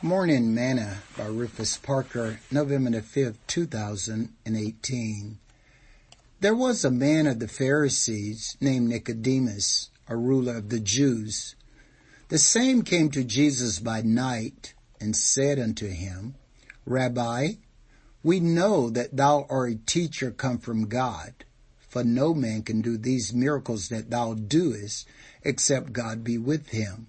Morning 0.00 0.54
Manna 0.54 0.98
by 1.16 1.26
Rufus 1.26 1.76
Parker, 1.76 2.38
November 2.52 2.90
the 2.90 3.00
5th, 3.00 3.38
2018. 3.48 5.38
There 6.38 6.54
was 6.54 6.84
a 6.84 6.90
man 6.92 7.26
of 7.26 7.40
the 7.40 7.48
Pharisees 7.48 8.56
named 8.60 8.90
Nicodemus, 8.90 9.90
a 10.06 10.16
ruler 10.16 10.56
of 10.58 10.68
the 10.68 10.78
Jews. 10.78 11.56
The 12.28 12.38
same 12.38 12.82
came 12.82 13.10
to 13.10 13.24
Jesus 13.24 13.80
by 13.80 14.02
night 14.02 14.72
and 15.00 15.16
said 15.16 15.58
unto 15.58 15.88
him, 15.88 16.36
Rabbi, 16.86 17.54
we 18.22 18.38
know 18.38 18.90
that 18.90 19.16
thou 19.16 19.48
art 19.50 19.72
a 19.72 19.74
teacher 19.84 20.30
come 20.30 20.58
from 20.58 20.86
God, 20.86 21.44
for 21.88 22.04
no 22.04 22.34
man 22.34 22.62
can 22.62 22.82
do 22.82 22.96
these 22.98 23.34
miracles 23.34 23.88
that 23.88 24.10
thou 24.10 24.34
doest 24.34 25.08
except 25.42 25.92
God 25.92 26.22
be 26.22 26.38
with 26.38 26.68
him. 26.68 27.08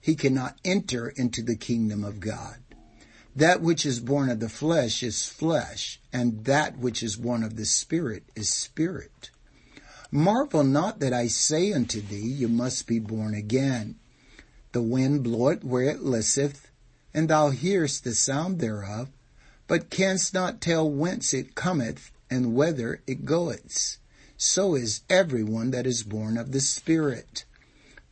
he 0.00 0.14
cannot 0.14 0.58
enter 0.64 1.08
into 1.08 1.42
the 1.42 1.56
kingdom 1.56 2.04
of 2.04 2.20
God. 2.20 2.56
That 3.36 3.60
which 3.60 3.86
is 3.86 4.00
born 4.00 4.28
of 4.28 4.40
the 4.40 4.48
flesh 4.48 5.02
is 5.02 5.26
flesh, 5.26 6.00
and 6.12 6.44
that 6.44 6.78
which 6.78 7.02
is 7.02 7.16
born 7.16 7.42
of 7.42 7.56
the 7.56 7.64
spirit 7.64 8.24
is 8.34 8.48
spirit. 8.48 9.30
Marvel 10.10 10.64
not 10.64 10.98
that 11.00 11.12
I 11.12 11.28
say 11.28 11.72
unto 11.72 12.00
thee, 12.00 12.16
you 12.16 12.48
must 12.48 12.86
be 12.86 12.98
born 12.98 13.34
again. 13.34 13.96
The 14.72 14.82
wind 14.82 15.22
bloweth 15.22 15.62
where 15.62 15.84
it 15.84 16.02
listeth, 16.02 16.70
and 17.14 17.28
thou 17.28 17.50
hearest 17.50 18.02
the 18.02 18.14
sound 18.14 18.58
thereof, 18.58 19.08
but 19.68 19.90
canst 19.90 20.34
not 20.34 20.60
tell 20.60 20.90
whence 20.90 21.32
it 21.32 21.54
cometh 21.54 22.10
and 22.28 22.54
whither 22.54 23.02
it 23.06 23.24
goeth. 23.24 23.98
So 24.36 24.74
is 24.74 25.02
every 25.08 25.44
one 25.44 25.70
that 25.70 25.86
is 25.86 26.02
born 26.02 26.38
of 26.38 26.50
the 26.52 26.60
Spirit. 26.60 27.44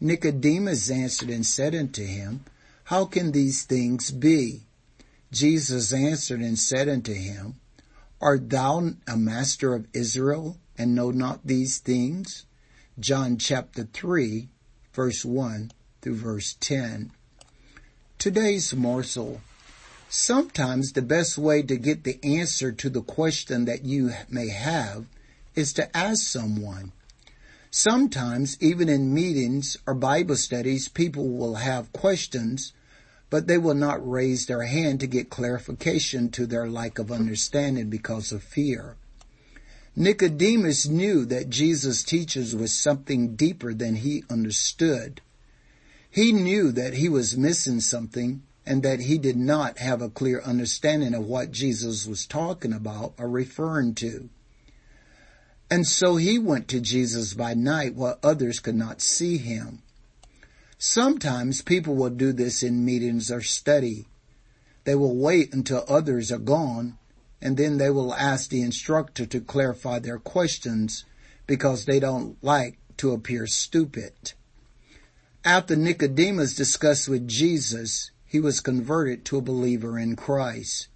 Nicodemus 0.01 0.91
answered 0.91 1.29
and 1.29 1.45
said 1.45 1.75
unto 1.75 2.05
him, 2.05 2.45
How 2.85 3.05
can 3.05 3.33
these 3.33 3.65
things 3.65 4.11
be? 4.11 4.63
Jesus 5.33 5.93
answered 5.93 6.41
and 6.41 6.59
said 6.59 6.89
unto 6.89 7.13
him, 7.13 7.57
Art 8.21 8.49
thou 8.49 8.93
a 9.07 9.17
master 9.17 9.75
of 9.75 9.87
Israel 9.93 10.57
and 10.77 10.95
know 10.95 11.11
not 11.11 11.47
these 11.47 11.79
things? 11.79 12.47
John 12.99 13.39
chapter 13.39 13.85
3 13.85 14.49
verse 14.93 15.25
1 15.25 15.71
through 16.01 16.17
verse 16.17 16.57
10. 16.59 17.13
Today's 18.19 18.75
morsel. 18.75 19.41
Sometimes 20.09 20.93
the 20.93 21.03
best 21.03 21.39
way 21.39 21.63
to 21.63 21.77
get 21.77 22.03
the 22.03 22.19
answer 22.25 22.73
to 22.73 22.91
the 22.91 23.03
question 23.03 23.65
that 23.67 23.85
you 23.85 24.13
may 24.29 24.49
have 24.49 25.07
is 25.55 25.73
to 25.75 25.97
ask 25.97 26.27
someone. 26.27 26.93
Sometimes, 27.71 28.57
even 28.61 28.89
in 28.89 29.13
meetings 29.13 29.77
or 29.87 29.95
Bible 29.95 30.37
studies, 30.37 30.89
people 30.89 31.29
will 31.29 31.57
have 31.57 31.93
questions, 31.93 32.73
but 33.31 33.47
they 33.47 33.59
will 33.59 33.75
not 33.75 34.09
raise 34.09 34.47
their 34.47 34.63
hand 34.63 35.01
to 35.01 35.07
get 35.07 35.29
clarification 35.29 36.31
to 36.31 36.47
their 36.47 36.69
lack 36.69 36.99
of 36.99 37.13
understanding 37.13 37.91
because 37.91 38.33
of 38.33 38.43
fear. 38.43 38.97
Nicodemus 39.95 40.87
knew 40.87 41.25
that 41.27 41.51
Jesus' 41.51 42.03
teachings 42.03 42.55
was 42.55 42.73
something 42.73 43.35
deeper 43.35 43.75
than 43.75 43.97
he 43.97 44.25
understood. 44.31 45.21
He 46.11 46.33
knew 46.33 46.73
that 46.73 46.95
he 46.95 47.09
was 47.09 47.37
missing 47.37 47.81
something 47.81 48.43
and 48.65 48.83
that 48.83 49.01
he 49.01 49.19
did 49.19 49.37
not 49.37 49.79
have 49.79 50.01
a 50.01 50.09
clear 50.09 50.41
understanding 50.43 51.15
of 51.15 51.27
what 51.27 51.51
Jesus 51.51 52.07
was 52.07 52.27
talking 52.27 52.73
about 52.73 53.15
or 53.19 53.29
referring 53.29 53.95
to. 53.97 54.31
And 55.71 55.87
so 55.87 56.17
he 56.17 56.39
went 56.39 56.69
to 56.69 56.81
Jesus 56.81 57.35
by 57.35 57.55
night 57.55 57.95
while 57.95 58.19
others 58.23 58.61
could 58.61 58.75
not 58.75 59.03
see 59.03 59.37
him. 59.37 59.83
Sometimes 60.79 61.61
people 61.61 61.95
will 61.95 62.11
do 62.11 62.33
this 62.33 62.63
in 62.63 62.85
meetings 62.85 63.31
or 63.31 63.43
study. 63.43 64.07
They 64.85 64.95
will 64.95 65.17
wait 65.17 65.53
until 65.53 65.85
others 65.89 66.33
are 66.33 66.39
gone 66.39 66.97
and 67.43 67.57
then 67.57 67.79
they 67.79 67.91
will 67.91 68.15
ask 68.15 68.51
the 68.51 68.63
instructor 68.63 69.27
to 69.27 69.41
clarify 69.41 69.99
their 69.99 70.19
questions 70.19 71.05
because 71.47 71.85
they 71.85 72.01
don't 72.01 72.37
like 72.43 72.79
to 72.97 73.13
appear 73.13 73.47
stupid. 73.47 74.33
After 75.45 75.77
Nicodemus 75.77 76.55
discussed 76.55 77.09
with 77.09 77.29
Jesus, 77.29 78.11
he 78.27 78.41
was 78.41 78.61
converted 78.61 79.25
to 79.27 79.39
a 79.39 79.43
believer 79.43 79.99
in 79.99 80.17
Christ. 80.17 80.89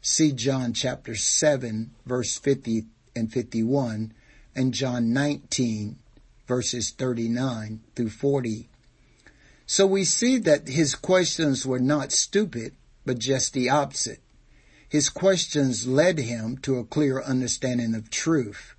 See 0.00 0.32
John 0.32 0.72
chapter 0.72 1.14
7 1.14 1.90
verse 2.06 2.36
50 2.36 2.86
and 3.18 3.32
51 3.32 4.14
and 4.54 4.72
John 4.72 5.12
19 5.12 5.98
verses 6.46 6.90
39 6.90 7.80
through 7.94 8.08
40. 8.08 8.70
So 9.66 9.86
we 9.86 10.04
see 10.04 10.38
that 10.38 10.66
his 10.66 10.94
questions 10.94 11.66
were 11.66 11.78
not 11.78 12.10
stupid, 12.10 12.74
but 13.04 13.18
just 13.18 13.52
the 13.52 13.68
opposite. 13.68 14.20
His 14.88 15.10
questions 15.10 15.86
led 15.86 16.18
him 16.18 16.56
to 16.62 16.78
a 16.78 16.84
clear 16.84 17.20
understanding 17.20 17.94
of 17.94 18.08
truth. 18.08 18.74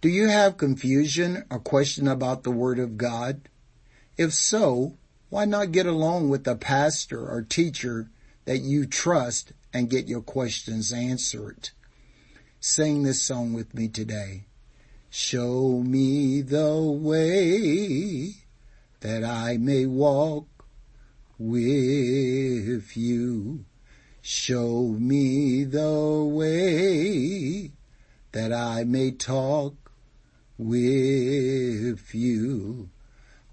Do 0.00 0.08
you 0.08 0.28
have 0.28 0.56
confusion 0.56 1.44
or 1.50 1.58
question 1.58 2.06
about 2.06 2.44
the 2.44 2.52
Word 2.52 2.78
of 2.78 2.96
God? 2.96 3.48
If 4.16 4.32
so, 4.32 4.96
why 5.30 5.44
not 5.44 5.72
get 5.72 5.86
along 5.86 6.28
with 6.28 6.46
a 6.46 6.54
pastor 6.54 7.28
or 7.28 7.42
teacher 7.42 8.08
that 8.44 8.58
you 8.58 8.86
trust 8.86 9.52
and 9.72 9.90
get 9.90 10.06
your 10.06 10.22
questions 10.22 10.92
answered? 10.92 11.70
Sing 12.60 13.04
this 13.04 13.22
song 13.22 13.52
with 13.52 13.72
me 13.72 13.86
today. 13.86 14.46
Show 15.10 15.80
me 15.86 16.42
the 16.42 16.76
way 16.82 18.34
that 18.98 19.22
I 19.22 19.58
may 19.58 19.86
walk 19.86 20.48
with 21.38 22.96
you. 22.96 23.64
Show 24.20 24.96
me 24.98 25.62
the 25.62 26.24
way 26.28 27.70
that 28.32 28.52
I 28.52 28.82
may 28.82 29.12
talk 29.12 29.92
with 30.58 32.12
you. 32.12 32.90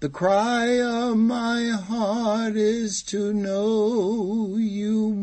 The 0.00 0.08
cry 0.08 0.80
of 0.80 1.16
my 1.16 1.68
heart 1.68 2.56
is 2.56 3.04
to 3.04 3.32
know 3.32 4.56
you. 4.56 5.15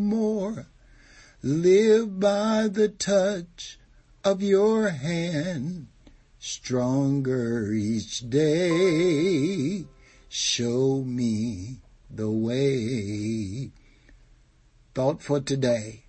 Live 1.45 2.21
by 2.21 2.69
the 2.69 2.87
touch 2.87 3.77
of 4.23 4.41
your 4.41 4.87
hand 4.91 5.87
stronger 6.39 7.73
each 7.73 8.29
day. 8.29 9.83
Show 10.29 11.03
me 11.05 11.79
the 12.09 12.31
way. 12.31 13.71
Thought 14.95 15.21
for 15.21 15.41
today. 15.41 16.05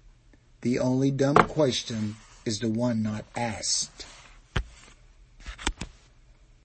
The 0.60 0.78
only 0.78 1.10
dumb 1.10 1.34
question 1.34 2.14
is 2.44 2.60
the 2.60 2.70
one 2.70 3.02
not 3.02 3.24
asked. 3.34 4.06